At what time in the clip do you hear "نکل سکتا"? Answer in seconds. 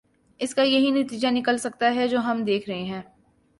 1.31-1.95